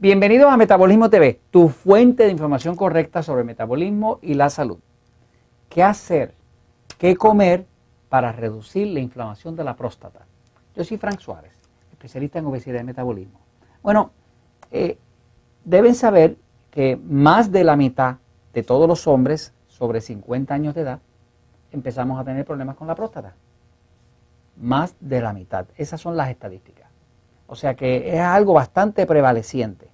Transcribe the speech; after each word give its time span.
Bienvenidos 0.00 0.48
a 0.52 0.56
Metabolismo 0.56 1.10
TV, 1.10 1.40
tu 1.50 1.70
fuente 1.70 2.22
de 2.22 2.30
información 2.30 2.76
correcta 2.76 3.20
sobre 3.20 3.42
metabolismo 3.42 4.20
y 4.22 4.34
la 4.34 4.48
salud. 4.48 4.78
¿Qué 5.68 5.82
hacer? 5.82 6.34
¿Qué 6.98 7.16
comer 7.16 7.66
para 8.08 8.30
reducir 8.30 8.86
la 8.86 9.00
inflamación 9.00 9.56
de 9.56 9.64
la 9.64 9.74
próstata? 9.74 10.20
Yo 10.76 10.84
soy 10.84 10.98
Frank 10.98 11.18
Suárez, 11.18 11.50
especialista 11.90 12.38
en 12.38 12.46
obesidad 12.46 12.80
y 12.80 12.84
metabolismo. 12.84 13.40
Bueno, 13.82 14.12
eh, 14.70 14.98
deben 15.64 15.96
saber 15.96 16.36
que 16.70 16.96
más 16.96 17.50
de 17.50 17.64
la 17.64 17.74
mitad 17.74 18.18
de 18.54 18.62
todos 18.62 18.86
los 18.86 19.08
hombres 19.08 19.52
sobre 19.66 20.00
50 20.00 20.54
años 20.54 20.76
de 20.76 20.82
edad 20.82 21.00
empezamos 21.72 22.20
a 22.20 22.24
tener 22.24 22.44
problemas 22.44 22.76
con 22.76 22.86
la 22.86 22.94
próstata. 22.94 23.34
Más 24.58 24.94
de 25.00 25.20
la 25.20 25.32
mitad. 25.32 25.66
Esas 25.76 26.00
son 26.00 26.16
las 26.16 26.30
estadísticas. 26.30 26.87
O 27.48 27.56
sea 27.56 27.74
que 27.74 28.14
es 28.14 28.20
algo 28.20 28.52
bastante 28.52 29.06
prevaleciente. 29.06 29.88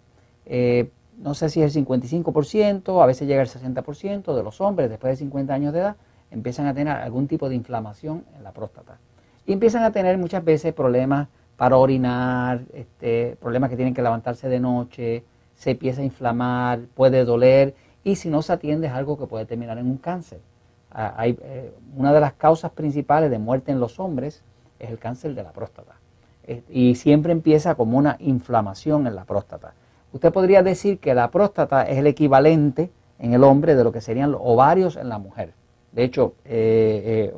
Eh, 0.44 0.90
no 1.16 1.34
sé 1.34 1.48
si 1.48 1.62
es 1.62 1.74
el 1.74 1.86
55%, 1.86 3.02
a 3.02 3.06
veces 3.06 3.26
llega 3.26 3.40
el 3.40 3.48
60% 3.48 4.34
de 4.34 4.42
los 4.42 4.60
hombres 4.60 4.90
después 4.90 5.12
de 5.12 5.16
50 5.16 5.54
años 5.54 5.72
de 5.72 5.78
edad 5.78 5.96
empiezan 6.32 6.66
a 6.66 6.74
tener 6.74 6.96
algún 6.96 7.28
tipo 7.28 7.48
de 7.48 7.54
inflamación 7.54 8.24
en 8.36 8.42
la 8.42 8.52
próstata. 8.52 8.98
Y 9.46 9.52
empiezan 9.52 9.84
a 9.84 9.92
tener 9.92 10.18
muchas 10.18 10.44
veces 10.44 10.74
problemas 10.74 11.28
para 11.56 11.76
orinar, 11.76 12.62
este, 12.72 13.36
problemas 13.40 13.70
que 13.70 13.76
tienen 13.76 13.94
que 13.94 14.02
levantarse 14.02 14.48
de 14.48 14.58
noche, 14.58 15.22
se 15.54 15.70
empieza 15.70 16.00
a 16.02 16.04
inflamar, 16.04 16.80
puede 16.94 17.24
doler 17.24 17.74
y 18.02 18.16
si 18.16 18.28
no 18.28 18.42
se 18.42 18.52
atiende 18.52 18.88
es 18.88 18.92
algo 18.92 19.16
que 19.16 19.26
puede 19.26 19.46
terminar 19.46 19.78
en 19.78 19.86
un 19.86 19.98
cáncer. 19.98 20.40
Ah, 20.90 21.14
hay, 21.16 21.38
eh, 21.42 21.72
una 21.96 22.12
de 22.12 22.20
las 22.20 22.32
causas 22.32 22.72
principales 22.72 23.30
de 23.30 23.38
muerte 23.38 23.70
en 23.70 23.78
los 23.78 24.00
hombres 24.00 24.42
es 24.80 24.90
el 24.90 24.98
cáncer 24.98 25.34
de 25.34 25.44
la 25.44 25.52
próstata 25.52 25.94
y 26.68 26.94
siempre 26.94 27.32
empieza 27.32 27.74
como 27.74 27.98
una 27.98 28.16
inflamación 28.20 29.06
en 29.06 29.14
la 29.14 29.24
próstata. 29.24 29.74
Usted 30.12 30.32
podría 30.32 30.62
decir 30.62 31.00
que 31.00 31.14
la 31.14 31.30
próstata 31.30 31.82
es 31.82 31.98
el 31.98 32.06
equivalente 32.06 32.90
en 33.18 33.32
el 33.32 33.42
hombre 33.44 33.74
de 33.74 33.84
lo 33.84 33.92
que 33.92 34.00
serían 34.00 34.32
los 34.32 34.40
ovarios 34.44 34.96
en 34.96 35.08
la 35.08 35.18
mujer. 35.18 35.54
De 35.92 36.04
hecho, 36.04 36.34
eh, 36.44 37.32
eh, 37.32 37.34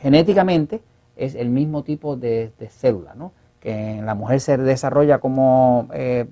genéticamente 0.00 0.82
es 1.16 1.34
el 1.34 1.48
mismo 1.48 1.82
tipo 1.82 2.16
de, 2.16 2.52
célula, 2.70 3.14
¿no? 3.14 3.32
que 3.60 3.98
en 3.98 4.06
la 4.06 4.14
mujer 4.14 4.40
se 4.40 4.56
desarrolla 4.56 5.18
como, 5.18 5.88
eh, 5.92 6.26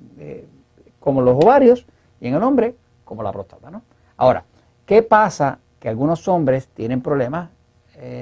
como 1.01 1.23
los 1.23 1.43
ovarios 1.43 1.87
y 2.21 2.29
en 2.29 2.35
el 2.35 2.43
hombre 2.43 2.75
como 3.05 3.23
la 3.23 3.33
próstata. 3.33 3.71
¿no? 3.71 3.83
Ahora, 4.17 4.45
¿qué 4.87 5.03
pasa? 5.03 5.59
Que 5.81 5.89
algunos 5.89 6.29
hombres 6.29 6.69
tienen 6.69 7.01
problemas 7.03 7.51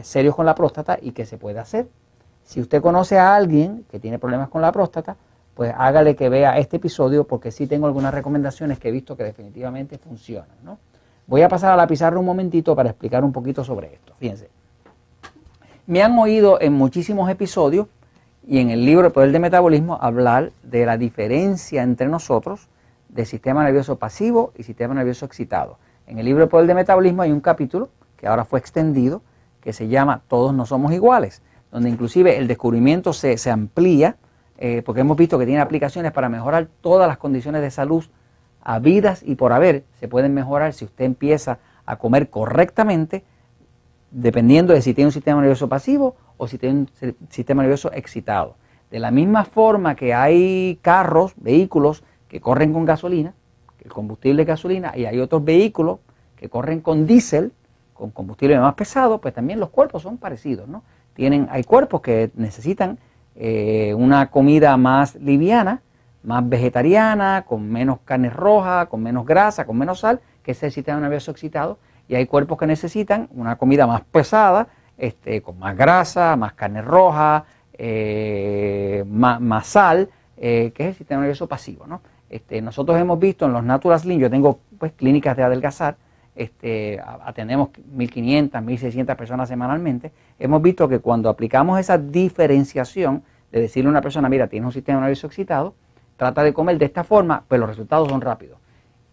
serios 0.02 0.34
con 0.34 0.44
la 0.44 0.54
próstata 0.54 0.98
y 1.00 1.12
qué 1.12 1.24
se 1.24 1.38
puede 1.38 1.58
hacer. 1.58 1.88
Si 2.44 2.60
usted 2.60 2.82
conoce 2.82 3.18
a 3.18 3.34
alguien 3.34 3.84
que 3.90 4.00
tiene 4.00 4.18
problemas 4.18 4.48
con 4.48 4.62
la 4.62 4.72
próstata, 4.72 5.16
pues 5.54 5.74
hágale 5.76 6.16
que 6.16 6.28
vea 6.28 6.58
este 6.58 6.78
episodio 6.78 7.24
porque 7.24 7.50
sí 7.50 7.66
tengo 7.66 7.86
algunas 7.86 8.14
recomendaciones 8.14 8.78
que 8.78 8.88
he 8.88 8.92
visto 8.92 9.16
que 9.16 9.24
definitivamente 9.24 9.98
funcionan. 9.98 10.48
¿no? 10.62 10.78
Voy 11.26 11.42
a 11.42 11.48
pasar 11.48 11.72
a 11.72 11.76
la 11.76 11.86
pizarra 11.86 12.18
un 12.18 12.24
momentito 12.24 12.74
para 12.74 12.90
explicar 12.90 13.24
un 13.24 13.32
poquito 13.32 13.62
sobre 13.62 13.94
esto. 13.94 14.14
Fíjense. 14.18 14.48
Me 15.86 16.02
han 16.02 16.18
oído 16.18 16.60
en 16.60 16.72
muchísimos 16.72 17.28
episodios 17.30 17.88
y 18.46 18.58
en 18.58 18.70
el 18.70 18.84
libro 18.84 19.06
El 19.06 19.12
Poder 19.12 19.32
de 19.32 19.38
Metabolismo 19.38 19.98
hablar 20.00 20.50
de 20.62 20.86
la 20.86 20.96
diferencia 20.96 21.82
entre 21.82 22.08
nosotros 22.08 22.68
de 23.08 23.26
sistema 23.26 23.62
nervioso 23.64 23.96
pasivo 23.96 24.52
y 24.56 24.62
sistema 24.62 24.94
nervioso 24.94 25.26
excitado. 25.26 25.78
En 26.06 26.18
el 26.18 26.24
libro 26.24 26.44
El 26.44 26.48
Poder 26.48 26.66
de 26.66 26.74
Metabolismo 26.74 27.22
hay 27.22 27.32
un 27.32 27.40
capítulo 27.40 27.90
que 28.16 28.26
ahora 28.26 28.44
fue 28.44 28.58
extendido 28.58 29.22
que 29.60 29.72
se 29.72 29.88
llama 29.88 30.22
Todos 30.26 30.54
no 30.54 30.64
somos 30.64 30.92
iguales 30.92 31.42
donde 31.70 31.88
inclusive 31.88 32.36
el 32.36 32.48
descubrimiento 32.48 33.12
se, 33.12 33.50
amplía, 33.50 34.16
eh, 34.58 34.82
porque 34.84 35.02
hemos 35.02 35.16
visto 35.16 35.38
que 35.38 35.46
tiene 35.46 35.60
aplicaciones 35.60 36.12
para 36.12 36.28
mejorar 36.28 36.68
todas 36.80 37.08
las 37.08 37.18
condiciones 37.18 37.62
de 37.62 37.70
salud 37.70 38.04
habidas 38.62 39.22
y 39.24 39.36
por 39.36 39.52
haber, 39.52 39.84
se 39.98 40.08
pueden 40.08 40.34
mejorar 40.34 40.72
si 40.72 40.84
usted 40.84 41.04
empieza 41.04 41.58
a 41.86 41.96
comer 41.96 42.28
correctamente, 42.28 43.24
dependiendo 44.10 44.74
de 44.74 44.82
si 44.82 44.92
tiene 44.92 45.08
un 45.08 45.12
sistema 45.12 45.40
nervioso 45.40 45.68
pasivo 45.68 46.16
o 46.36 46.46
si 46.46 46.58
tiene 46.58 46.80
un 46.80 46.90
sistema 47.30 47.62
nervioso 47.62 47.90
excitado. 47.92 48.56
De 48.90 48.98
la 48.98 49.10
misma 49.10 49.44
forma 49.44 49.94
que 49.94 50.12
hay 50.12 50.78
carros, 50.82 51.32
vehículos 51.36 52.02
que 52.28 52.40
corren 52.40 52.72
con 52.72 52.84
gasolina, 52.84 53.34
el 53.82 53.92
combustible 53.92 54.42
es 54.42 54.48
gasolina, 54.48 54.92
y 54.96 55.06
hay 55.06 55.18
otros 55.20 55.44
vehículos 55.44 56.00
que 56.36 56.48
corren 56.48 56.80
con 56.80 57.06
diésel, 57.06 57.52
con 57.94 58.10
combustible 58.10 58.58
más 58.58 58.74
pesado, 58.74 59.20
pues 59.20 59.34
también 59.34 59.60
los 59.60 59.70
cuerpos 59.70 60.02
son 60.02 60.16
parecidos, 60.16 60.68
¿no? 60.68 60.82
Hay 61.26 61.64
cuerpos 61.64 62.00
que 62.00 62.30
necesitan 62.34 62.98
eh, 63.36 63.94
una 63.94 64.30
comida 64.30 64.76
más 64.76 65.14
liviana, 65.16 65.82
más 66.22 66.48
vegetariana, 66.48 67.44
con 67.46 67.70
menos 67.70 67.98
carne 68.04 68.30
roja, 68.30 68.86
con 68.86 69.02
menos 69.02 69.24
grasa, 69.26 69.64
con 69.64 69.78
menos 69.78 70.00
sal, 70.00 70.20
que 70.42 70.52
es 70.52 70.62
el 70.62 70.72
sistema 70.72 71.00
nervioso 71.00 71.30
excitado, 71.30 71.78
y 72.08 72.14
hay 72.14 72.26
cuerpos 72.26 72.58
que 72.58 72.66
necesitan 72.66 73.28
una 73.32 73.56
comida 73.56 73.86
más 73.86 74.02
pesada, 74.02 74.68
este, 74.98 75.40
con 75.40 75.58
más 75.58 75.76
grasa, 75.76 76.36
más 76.36 76.52
carne 76.52 76.82
roja, 76.82 77.44
eh, 77.72 79.04
más, 79.06 79.66
sal, 79.66 80.10
eh, 80.36 80.72
que 80.74 80.84
es 80.84 80.88
el 80.90 80.94
sistema 80.96 81.22
nervioso 81.22 81.46
pasivo. 81.46 81.86
Este, 82.28 82.60
nosotros 82.60 82.98
hemos 82.98 83.18
visto 83.18 83.46
en 83.46 83.52
los 83.52 83.64
Natural 83.64 83.98
Slim, 83.98 84.20
yo 84.20 84.30
tengo 84.30 84.60
pues 84.78 84.92
clínicas 84.92 85.36
de 85.36 85.42
adelgazar, 85.42 85.96
este, 86.34 87.00
atendemos 87.24 87.70
1.500, 87.70 88.50
1.600 88.50 89.16
personas 89.16 89.48
semanalmente, 89.48 90.12
hemos 90.38 90.62
visto 90.62 90.88
que 90.88 91.00
cuando 91.00 91.28
aplicamos 91.28 91.78
esa 91.78 91.98
diferenciación 91.98 93.22
de 93.52 93.60
decirle 93.60 93.88
a 93.88 93.90
una 93.90 94.02
persona, 94.02 94.28
mira, 94.28 94.46
tienes 94.46 94.66
un 94.66 94.72
sistema 94.72 95.00
nervioso 95.00 95.26
excitado, 95.26 95.74
trata 96.16 96.42
de 96.42 96.52
comer 96.52 96.78
de 96.78 96.84
esta 96.84 97.04
forma, 97.04 97.44
pues 97.46 97.58
los 97.58 97.68
resultados 97.68 98.08
son 98.08 98.20
rápidos. 98.20 98.58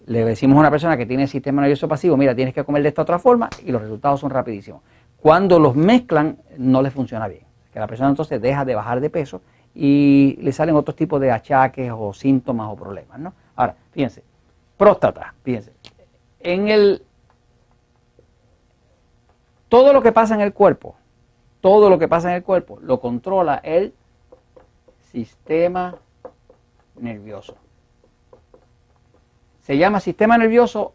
Le 0.06 0.24
decimos 0.24 0.58
a 0.58 0.60
una 0.62 0.72
persona 0.72 0.96
que 0.96 1.06
tiene 1.06 1.28
sistema 1.28 1.62
nervioso 1.62 1.88
pasivo, 1.88 2.16
mira, 2.16 2.36
tienes 2.36 2.54
que 2.54 2.64
comer 2.64 2.82
de 2.84 2.90
esta 2.90 3.02
otra 3.02 3.20
forma 3.20 3.50
y 3.66 3.72
los 3.72 3.82
resultados 3.82 4.20
son 4.20 4.30
rapidísimos. 4.30 4.82
Cuando 5.18 5.60
los 5.60 5.76
mezclan, 5.76 6.38
no 6.58 6.82
les 6.82 6.94
funciona 6.94 7.28
bien. 7.28 7.44
Que 7.74 7.80
la 7.80 7.88
persona 7.88 8.10
entonces 8.10 8.42
deja 8.42 8.64
de 8.64 8.76
bajar 8.76 9.02
de 9.02 9.10
peso 9.10 9.42
y 9.74 10.38
le 10.42 10.52
salen 10.52 10.76
otros 10.76 10.96
tipos 10.96 11.20
de 11.20 11.32
achaques 11.32 11.92
o 11.96 12.14
síntomas 12.14 12.70
o 12.72 12.76
problemas. 12.76 13.20
¿no? 13.20 13.34
Ahora, 13.56 13.76
fíjense, 13.92 14.24
próstata, 14.78 15.34
fíjense. 15.44 15.74
En 16.40 16.68
el 16.68 17.04
todo 19.70 19.94
lo 19.94 20.02
que 20.02 20.12
pasa 20.12 20.36
en 20.36 20.42
el 20.42 20.54
cuerpo, 20.54 20.96
todo 21.62 21.90
lo 21.90 22.00
que 22.00 22.08
pasa 22.08 22.30
en 22.30 22.36
el 22.36 22.44
cuerpo 22.44 22.80
lo 22.82 23.00
controla 23.00 23.56
el 23.64 23.94
sistema 25.12 25.96
nervioso. 26.96 27.56
Se 29.62 29.78
llama 29.78 30.00
sistema 30.00 30.38
nervioso 30.38 30.94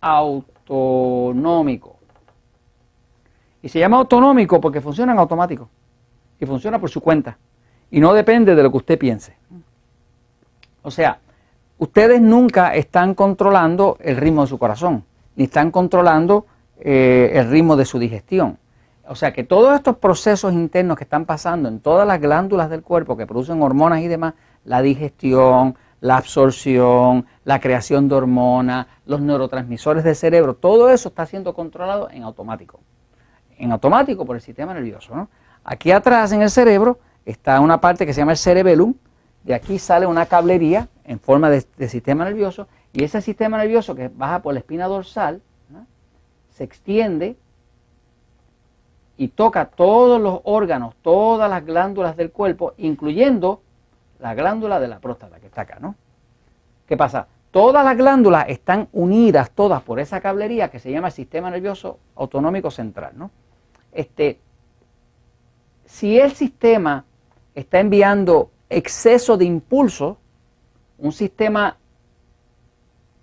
autonómico. 0.00 1.96
Y 3.62 3.68
se 3.68 3.78
llama 3.78 3.98
autonómico 3.98 4.60
porque 4.60 4.80
funciona 4.80 5.12
en 5.12 5.18
automático. 5.18 5.68
Y 6.38 6.46
funciona 6.46 6.78
por 6.78 6.90
su 6.90 7.00
cuenta. 7.00 7.38
Y 7.90 8.00
no 8.00 8.12
depende 8.12 8.54
de 8.54 8.62
lo 8.62 8.70
que 8.70 8.78
usted 8.78 8.98
piense. 8.98 9.36
O 10.82 10.90
sea, 10.90 11.20
ustedes 11.78 12.20
nunca 12.20 12.74
están 12.74 13.14
controlando 13.14 13.96
el 14.00 14.16
ritmo 14.16 14.42
de 14.42 14.48
su 14.48 14.58
corazón, 14.58 15.04
ni 15.36 15.44
están 15.44 15.70
controlando 15.70 16.46
eh, 16.86 17.30
el 17.32 17.50
ritmo 17.50 17.76
de 17.76 17.86
su 17.86 17.98
digestión. 17.98 18.58
O 19.08 19.14
sea 19.14 19.32
que 19.32 19.42
todos 19.42 19.74
estos 19.74 19.96
procesos 19.96 20.52
internos 20.52 20.98
que 20.98 21.04
están 21.04 21.24
pasando 21.24 21.68
en 21.68 21.80
todas 21.80 22.06
las 22.06 22.20
glándulas 22.20 22.68
del 22.68 22.82
cuerpo 22.82 23.16
que 23.16 23.26
producen 23.26 23.62
hormonas 23.62 24.02
y 24.02 24.08
demás, 24.08 24.34
la 24.64 24.82
digestión, 24.82 25.76
la 26.00 26.18
absorción, 26.18 27.24
la 27.44 27.58
creación 27.58 28.08
de 28.08 28.16
hormonas, 28.16 28.86
los 29.06 29.22
neurotransmisores 29.22 30.04
del 30.04 30.14
cerebro, 30.14 30.56
todo 30.56 30.90
eso 30.90 31.08
está 31.08 31.24
siendo 31.24 31.54
controlado 31.54 32.10
en 32.10 32.22
automático. 32.22 32.80
En 33.56 33.72
automático 33.72 34.26
por 34.26 34.36
el 34.36 34.42
sistema 34.42 34.74
nervioso. 34.74 35.28
Aquí 35.64 35.90
atrás 35.90 36.32
en 36.32 36.42
el 36.42 36.50
cerebro 36.50 36.98
está 37.24 37.60
una 37.60 37.80
parte 37.80 38.04
que 38.04 38.12
se 38.12 38.20
llama 38.20 38.32
el 38.32 38.38
cerebellum, 38.38 38.92
de 39.42 39.54
aquí 39.54 39.78
sale 39.78 40.04
una 40.04 40.26
cablería 40.26 40.88
en 41.04 41.18
forma 41.18 41.48
de 41.48 41.88
sistema 41.88 42.24
nervioso 42.24 42.68
y 42.92 43.04
ese 43.04 43.22
sistema 43.22 43.56
nervioso 43.56 43.94
que 43.94 44.08
baja 44.08 44.42
por 44.42 44.52
la 44.52 44.60
espina 44.60 44.86
dorsal, 44.86 45.40
se 46.54 46.64
extiende 46.64 47.36
y 49.16 49.28
toca 49.28 49.66
todos 49.66 50.20
los 50.20 50.40
órganos, 50.44 50.94
todas 51.02 51.50
las 51.50 51.64
glándulas 51.64 52.16
del 52.16 52.30
cuerpo, 52.30 52.74
incluyendo 52.78 53.60
la 54.20 54.34
glándula 54.34 54.80
de 54.80 54.88
la 54.88 55.00
próstata 55.00 55.38
que 55.38 55.46
está 55.46 55.62
acá, 55.62 55.78
¿no? 55.80 55.96
¿Qué 56.86 56.96
pasa? 56.96 57.26
Todas 57.50 57.84
las 57.84 57.96
glándulas 57.96 58.46
están 58.48 58.88
unidas 58.92 59.50
todas 59.50 59.82
por 59.82 60.00
esa 60.00 60.20
cablería 60.20 60.70
que 60.70 60.78
se 60.78 60.90
llama 60.90 61.10
sistema 61.10 61.50
nervioso 61.50 61.98
autonómico 62.16 62.70
central, 62.70 63.12
¿no? 63.16 63.30
Este, 63.92 64.38
si 65.84 66.18
el 66.18 66.32
sistema 66.32 67.04
está 67.54 67.80
enviando 67.80 68.50
exceso 68.68 69.36
de 69.36 69.44
impulso, 69.44 70.18
un 70.98 71.12
sistema 71.12 71.76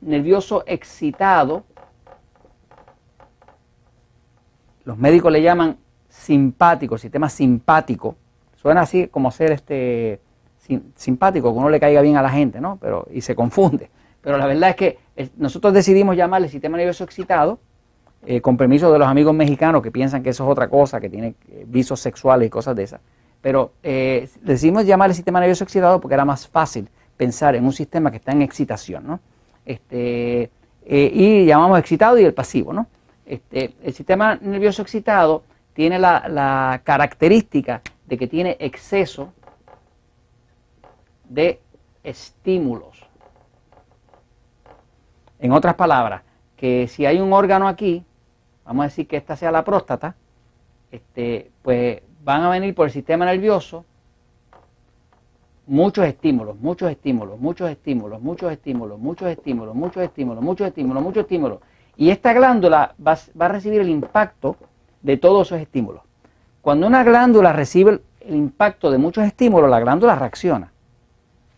nervioso 0.02 0.64
excitado, 0.66 1.64
los 4.86 4.98
médicos 4.98 5.32
le 5.32 5.42
llaman 5.42 5.78
simpático, 6.10 6.98
sistema 6.98 7.30
simpático. 7.30 8.16
Suena 8.56 8.82
así 8.82 9.08
como 9.08 9.32
ser 9.32 9.52
este 9.52 10.20
simpático 10.96 11.52
que 11.52 11.60
uno 11.60 11.70
le 11.70 11.80
caiga 11.80 12.02
bien 12.02 12.18
a 12.18 12.22
la 12.22 12.30
gente, 12.30 12.62
¿no? 12.62 12.78
Pero, 12.80 13.08
y 13.12 13.22
se 13.22 13.36
confunde. 13.36 13.90
Pero 14.22 14.38
la 14.38 14.46
verdad 14.46 14.70
es 14.70 14.76
que 14.76 15.00
nosotros 15.38 15.74
decidimos 15.74 16.16
llamarle 16.16 16.48
sistema 16.48 16.78
nervioso 16.78 17.04
excitado, 17.04 17.60
eh, 18.24 18.40
con 18.40 18.56
permiso 18.56 18.92
de 18.94 19.00
los 19.00 19.08
amigos 19.08 19.34
mexicanos 19.34 19.82
que 19.82 19.90
piensan 19.90 20.22
que 20.22 20.30
eso 20.30 20.44
es 20.44 20.52
otra 20.52 20.70
cosa, 20.70 21.02
que 21.02 21.10
tiene 21.10 21.34
eh, 21.50 21.66
visos 21.68 22.00
sexuales 22.00 22.48
y 22.48 22.50
cosas 22.52 22.76
de 22.76 22.84
esas. 22.84 23.02
Pero 23.42 23.74
eh, 23.82 24.30
decidimos 24.42 24.86
llamarle 24.86 25.16
sistema 25.16 25.40
nervioso 25.40 25.64
excitado 25.64 26.00
porque 26.00 26.14
era 26.14 26.24
más 26.24 26.48
fácil 26.48 26.88
pensar 27.18 27.56
en 27.56 27.66
un 27.66 27.74
sistema 27.74 28.12
que 28.12 28.18
está 28.18 28.32
en 28.32 28.44
excitación, 28.44 29.08
¿no? 29.08 29.20
Este, 29.66 30.52
y 30.86 31.46
llamamos 31.46 31.80
excitado 31.80 32.20
y 32.20 32.24
el 32.24 32.34
pasivo, 32.34 32.74
¿no? 32.74 32.88
Este, 33.32 33.74
el 33.82 33.94
sistema 33.94 34.36
nervioso 34.36 34.82
excitado 34.82 35.44
tiene 35.74 35.98
la 35.98 36.82
característica 36.84 37.82
de 38.06 38.18
que 38.18 38.28
tiene 38.28 38.58
exceso 38.60 39.32
de 41.30 41.62
estímulos. 42.04 43.08
En 45.40 45.54
otras 45.54 45.76
palabras, 45.76 46.24
que 46.58 46.90
si 46.90 47.06
hay 47.06 47.22
un 47.22 47.32
órgano 47.32 47.70
aquí, 47.70 48.04
vamos 48.66 48.84
a 48.84 48.88
decir 48.90 49.08
que 49.08 49.16
esta 49.16 49.38
sea 49.38 49.50
la 49.50 49.64
próstata, 49.64 50.14
este, 50.92 51.52
pues 51.62 52.02
van 52.26 52.44
a 52.44 52.50
venir 52.50 52.76
por 52.76 52.88
el 52.88 52.92
sistema 52.92 53.24
nervioso 53.24 53.86
muchos 55.68 56.06
estímulos, 56.06 56.60
muchos 56.60 56.92
estímulos, 56.92 57.40
muchos 57.40 57.70
estímulos, 57.70 58.20
muchos 58.20 58.52
estímulos, 58.52 59.00
muchos 59.00 59.30
estímulos, 59.30 59.74
muchos 59.74 60.04
estímulos, 60.04 60.44
muchos 60.44 60.68
estímulos, 60.68 61.02
muchos 61.02 61.22
estímulos. 61.22 61.60
Y 62.02 62.10
esta 62.10 62.34
glándula 62.34 62.96
va, 62.98 63.16
a 63.38 63.48
recibir 63.48 63.80
el 63.80 63.88
impacto 63.88 64.58
de 65.04 65.18
todos 65.18 65.50
esos 65.50 65.62
estímulos. 65.62 66.02
Cuando 66.64 66.88
una 66.88 67.04
glándula 67.04 67.54
recibe 67.54 68.02
el, 68.22 68.36
impacto 68.36 68.90
de 68.90 68.98
muchos 68.98 69.24
estímulos, 69.24 69.70
la 69.70 69.80
glándula 69.80 70.16
reacciona. 70.16 70.72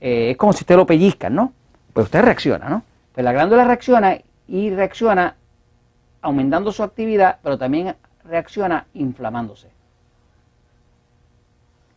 Eh, 0.02 0.32
es 0.32 0.36
como 0.36 0.52
si 0.52 0.64
usted 0.64 0.76
lo 0.76 0.86
pellizca, 0.86 1.30
¿no? 1.30 1.54
Pues 1.94 2.08
usted 2.08 2.24
reacciona, 2.24 2.68
¿no? 2.68 2.84
Pues 3.14 3.24
la 3.24 3.32
glándula 3.32 3.64
reacciona 3.64 4.18
y 4.46 4.70
reacciona 4.72 5.38
aumentando 6.22 6.74
su 6.74 6.84
actividad, 6.84 7.38
pero 7.42 7.58
también 7.58 7.96
reacciona 8.26 8.86
inflamándose. 8.96 9.70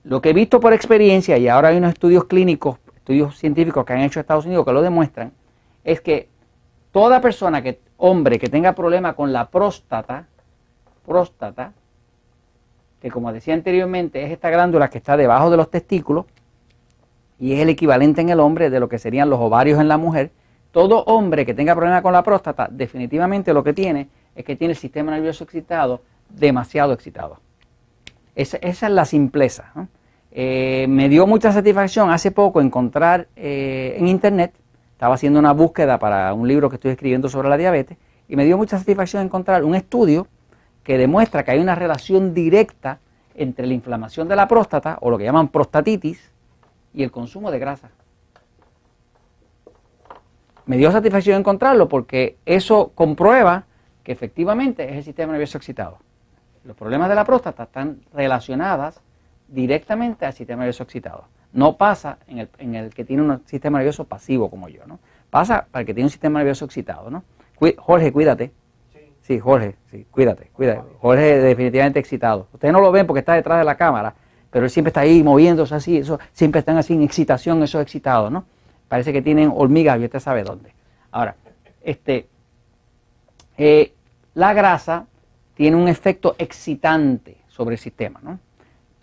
Lo 0.05 0.21
que 0.21 0.31
he 0.31 0.35
visto 0.35 0.61
por 0.61 0.73
experiencia, 0.73 1.37
y 1.37 1.49
ahora 1.49 1.71
hay 1.71 1.79
unos 1.79 1.95
estudios 1.95 2.27
clínicos, 2.27 2.79
estudios 2.95 3.37
científicos 3.37 3.85
que 3.85 3.93
han 3.93 4.03
hecho 4.03 4.21
Estados 4.21 4.47
Unidos 4.47 4.65
que 4.65 4.73
lo 4.73 4.83
demuestran, 4.83 5.33
es 5.83 6.01
que 6.01 6.29
toda 6.93 7.21
persona, 7.21 7.61
que, 7.61 7.81
hombre 7.97 8.39
que 8.39 8.49
tenga 8.49 8.75
problema 8.75 9.15
con 9.15 9.33
la 9.33 9.49
próstata, 9.49 10.27
próstata, 11.05 11.73
que 13.01 13.11
como 13.11 13.33
decía 13.33 13.55
anteriormente 13.55 14.25
es 14.25 14.33
esta 14.33 14.51
glándula 14.51 14.89
que 14.89 14.99
está 14.99 15.17
debajo 15.17 15.51
de 15.51 15.57
los 15.57 15.71
testículos 15.71 16.27
y 17.39 17.53
es 17.53 17.61
el 17.61 17.69
equivalente 17.69 18.21
en 18.21 18.31
el 18.31 18.41
hombre 18.41 18.71
de 18.71 18.81
lo 18.81 18.89
que 18.89 18.99
serían 18.99 19.31
los 19.31 19.41
ovarios 19.41 19.81
en 19.81 19.89
la 19.89 19.99
mujer, 19.99 20.31
todo 20.73 21.05
hombre 21.05 21.47
que 21.47 21.55
tenga 21.55 21.75
problema 21.75 22.03
con 22.03 22.13
la 22.13 22.23
próstata, 22.23 22.69
definitivamente 22.71 23.53
lo 23.53 23.63
que 23.63 23.73
tiene 23.73 24.09
es 24.35 24.45
que 24.45 24.57
tiene 24.57 24.73
el 24.73 24.79
sistema 24.79 25.13
nervioso 25.13 25.45
excitado 25.45 26.01
demasiado 26.29 26.93
excitado. 26.93 27.39
Esa, 28.35 28.59
es 28.59 28.83
la 28.83 29.05
simpleza. 29.05 29.73
Eh, 30.31 30.87
me 30.89 31.09
dio 31.09 31.27
mucha 31.27 31.53
satisfacción 31.53 32.11
hace 32.11 32.31
poco 32.31 32.61
encontrar 32.61 33.29
eh, 33.37 33.97
en 33.99 34.09
internet, 34.09 34.53
estaba 34.97 35.15
haciendo 35.15 35.39
una 35.39 35.53
búsqueda 35.53 35.99
para 35.99 36.33
un 36.33 36.49
libro 36.49 36.71
que 36.71 36.77
estoy 36.77 36.93
escribiendo 36.93 37.29
sobre 37.29 37.51
la 37.51 37.59
diabetes, 37.59 37.99
y 38.29 38.35
me 38.35 38.47
dio 38.47 38.57
mucha 38.57 38.79
satisfacción 38.79 39.23
encontrar 39.23 39.63
un 39.63 39.75
estudio 39.75 40.27
que 40.83 40.97
demuestra 40.97 41.45
que 41.45 41.51
hay 41.51 41.59
una 41.59 41.75
relación 41.75 42.33
directa 42.33 42.99
entre 43.35 43.67
la 43.67 43.75
inflamación 43.75 44.27
de 44.27 44.37
la 44.37 44.49
próstata, 44.49 44.97
o 45.03 45.11
lo 45.11 45.19
que 45.19 45.25
llaman 45.25 45.49
prostatitis, 45.49 46.33
y 46.95 47.03
el 47.03 47.11
consumo 47.11 47.51
de 47.51 47.59
grasa 47.59 47.91
me 50.65 50.77
dio 50.79 50.91
satisfacción 50.91 51.39
encontrarlo 51.39 51.89
porque 51.89 52.39
eso 52.45 52.91
comprueba 52.95 53.67
que 54.03 54.13
efectivamente 54.13 54.91
es 54.91 54.97
el 54.97 55.05
sistema 55.05 55.33
nervioso 55.33 55.59
excitado. 55.59 55.99
Los 56.65 56.77
problemas 56.77 57.09
de 57.09 57.15
la 57.15 57.25
próstata 57.25 57.65
están 57.65 58.01
relacionados 58.13 59.01
directamente 59.47 60.27
al 60.27 60.33
sistema 60.33 60.61
nervioso 60.61 60.83
excitado. 60.83 61.29
No 61.57 61.77
pasa 61.77 62.19
en 62.29 62.39
el, 62.39 62.49
en 62.59 62.75
el 62.75 62.95
que 62.95 63.05
tiene 63.05 63.23
un 63.23 63.43
sistema 63.47 63.79
nervioso 63.79 64.05
pasivo 64.05 64.51
como 64.51 64.69
yo, 64.69 64.87
¿no? 64.87 64.99
Pasa 65.31 65.67
para 65.71 65.81
el 65.81 65.87
que 65.87 65.95
tiene 65.95 66.07
un 66.07 66.11
sistema 66.11 66.39
nervioso 66.39 66.65
excitado, 66.65 67.11
¿no? 67.11 67.25
Jorge, 67.79 68.13
cuídate. 68.13 68.53
Sí, 69.23 69.41
Jorge, 69.41 69.75
sí, 69.91 70.07
cuídate, 70.11 70.51
cuídate. 70.53 70.83
Jorge 71.01 71.39
es 71.39 71.43
definitivamente 71.43 71.99
excitado. 71.99 72.47
Ustedes 72.53 72.73
no 72.73 72.81
lo 72.81 72.93
ven 72.93 73.07
porque 73.07 73.21
está 73.21 73.35
detrás 73.35 73.59
de 73.59 73.65
la 73.65 73.77
cámara, 73.77 74.15
pero 74.51 74.67
él 74.67 74.71
siempre 74.71 74.91
está 74.91 75.01
ahí 75.01 75.23
moviéndose 75.23 75.75
así, 75.75 75.97
eso, 75.97 76.21
siempre 76.33 76.61
están 76.61 76.77
así 76.77 76.93
en 76.93 77.03
excitación, 77.03 77.63
esos 77.63 77.83
excitados, 77.83 78.31
¿no? 78.31 78.45
Parece 78.87 79.13
que 79.13 79.23
tienen 79.23 79.51
hormigas 79.53 79.99
y 79.99 80.05
usted 80.05 80.21
sabe 80.21 80.45
dónde. 80.45 80.73
Ahora, 81.11 81.35
este, 81.83 82.29
eh, 83.57 83.93
la 84.35 84.53
grasa 84.53 85.07
tiene 85.55 85.77
un 85.77 85.89
efecto 85.89 86.37
excitante 86.39 87.39
sobre 87.49 87.77
el 87.77 87.79
sistema. 87.81 88.21
¿no? 88.23 88.39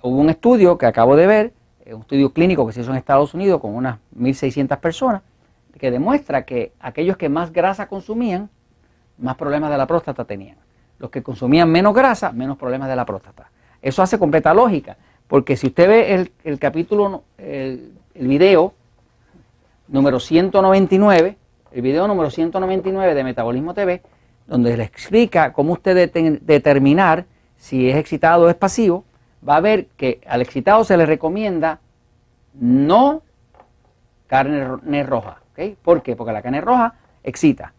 Hubo 0.02 0.18
un 0.18 0.30
estudio 0.30 0.78
que 0.78 0.86
acabo 0.86 1.16
de 1.16 1.28
ver, 1.28 1.54
un 1.88 2.02
estudio 2.02 2.32
clínico 2.32 2.66
que 2.66 2.74
se 2.74 2.82
hizo 2.82 2.92
en 2.92 2.98
Estados 2.98 3.34
Unidos 3.34 3.60
con 3.60 3.76
unas 3.76 4.00
1.600 4.18 4.80
personas, 4.80 5.22
que 5.78 5.92
demuestra 5.92 6.46
que 6.46 6.72
aquellos 6.80 7.18
que 7.18 7.30
más 7.30 7.52
grasa 7.52 7.88
consumían, 7.88 8.50
más 9.18 9.36
problemas 9.36 9.70
de 9.72 9.78
la 9.78 9.88
próstata 9.88 10.26
tenían. 10.26 10.58
Los 11.00 11.10
que 11.10 11.24
consumían 11.24 11.70
menos 11.70 11.94
grasa, 11.94 12.32
menos 12.32 12.58
problemas 12.58 12.88
de 12.90 12.96
la 12.96 13.06
próstata. 13.06 13.50
Eso 13.82 14.02
hace 14.02 14.18
completa 14.18 14.54
lógica, 14.54 14.98
porque 15.28 15.58
si 15.58 15.68
usted 15.68 15.88
ve 15.88 16.30
el, 16.44 16.60
capítulo, 16.60 17.24
el, 17.38 17.94
el 18.14 18.28
video 18.28 18.74
número 19.88 20.20
199, 20.20 21.38
el 21.72 21.82
video 21.82 22.08
número 22.08 22.30
199 22.30 23.16
de 23.16 23.24
Metabolismo 23.24 23.74
TV, 23.74 24.02
donde 24.48 24.78
le 24.78 24.84
explica 24.84 25.54
cómo 25.54 25.74
usted 25.74 26.12
determinar 26.42 27.26
si 27.58 27.90
es 27.90 27.96
excitado 27.96 28.46
o 28.46 28.50
es 28.50 28.56
pasivo, 28.56 29.06
va 29.48 29.58
a 29.58 29.62
ver 29.62 29.88
que 29.98 30.22
al 30.28 30.42
excitado 30.42 30.84
se 30.84 30.98
le 30.98 31.06
recomienda 31.06 31.80
no 32.54 33.24
carne 34.28 35.04
roja. 35.04 35.42
¿okay? 35.52 35.78
¿Por 35.82 36.02
qué? 36.02 36.16
Porque 36.16 36.34
la 36.34 36.42
carne 36.42 36.62
roja 36.62 36.96
excita. 37.24 37.74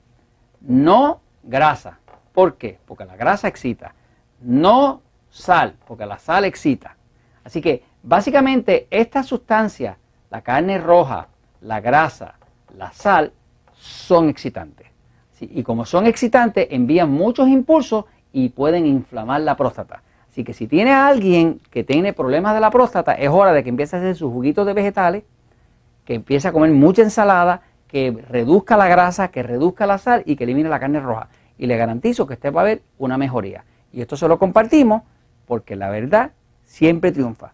No 0.61 1.21
grasa. 1.43 1.99
¿Por 2.33 2.57
qué? 2.57 2.79
Porque 2.85 3.05
la 3.05 3.17
grasa 3.17 3.49
excita. 3.49 3.95
No 4.41 5.03
sal, 5.31 5.75
porque 5.87 6.07
la 6.07 6.19
sal 6.19 6.45
excita. 6.45 6.97
Así 7.45 7.61
que 7.61 7.85
básicamente 8.03 8.87
esta 8.91 9.23
sustancia, 9.23 9.99
la 10.31 10.43
carne 10.43 10.79
roja, 10.79 11.29
la 11.61 11.81
grasa, 11.81 12.35
la 12.77 12.93
sal, 12.93 13.33
son 13.73 14.29
excitantes. 14.29 14.87
Y 15.41 15.63
como 15.63 15.85
son 15.85 16.07
excitantes, 16.07 16.69
envían 16.71 17.11
muchos 17.11 17.49
impulsos 17.49 18.07
y 18.33 18.49
pueden 18.49 18.87
inflamar 18.87 19.43
la 19.43 19.57
próstata. 19.57 20.03
Así 20.35 20.43
que 20.43 20.53
si 20.53 20.67
tiene 20.67 20.91
a 20.91 21.07
alguien 21.07 21.61
que 21.71 21.85
tiene 21.85 22.13
problemas 22.13 22.55
de 22.55 22.61
la 22.61 22.69
próstata, 22.73 23.13
es 23.13 23.29
hora 23.29 23.53
de 23.53 23.63
que 23.63 23.69
empiece 23.69 23.95
a 23.95 24.01
hacer 24.01 24.17
sus 24.17 24.33
juguitos 24.33 24.67
de 24.67 24.73
vegetales, 24.73 25.23
que 26.05 26.15
empiece 26.15 26.49
a 26.49 26.53
comer 26.53 26.73
mucha 26.73 27.03
ensalada, 27.03 27.61
que 27.87 28.11
reduzca 28.29 28.77
la 28.77 28.89
grasa, 28.89 29.29
que 29.29 29.45
reduzca 29.45 29.87
la 29.87 29.97
sal 29.97 30.25
y 30.27 30.35
que 30.35 30.43
elimine 30.43 30.69
la 30.69 30.81
carne 30.81 30.99
roja. 30.99 31.29
Y 31.57 31.67
le 31.67 31.77
garantizo 31.77 32.27
que 32.27 32.35
usted 32.35 32.53
va 32.53 32.63
a 32.63 32.65
ver 32.65 32.83
una 32.99 33.17
mejoría. 33.17 33.65
Y 33.93 34.01
esto 34.01 34.17
se 34.17 34.27
lo 34.27 34.41
compartimos 34.41 35.03
porque 35.47 35.77
la 35.77 35.89
verdad 35.89 36.33
siempre 36.65 37.13
triunfa. 37.13 37.53